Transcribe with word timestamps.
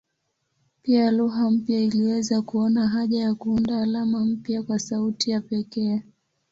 Pia 0.81 1.11
lugha 1.11 1.49
mpya 1.51 1.79
iliweza 1.79 2.41
kuona 2.41 2.87
haja 2.87 3.21
ya 3.21 3.35
kuunda 3.35 3.81
alama 3.81 4.25
mpya 4.25 4.63
kwa 4.63 4.79
sauti 4.79 5.31
ya 5.31 5.41
pekee. 5.41 6.01